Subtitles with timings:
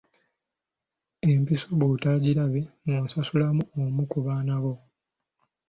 [1.31, 4.73] Empiso bw'otoogirabe ng'onsasulamu omu ku baana bo.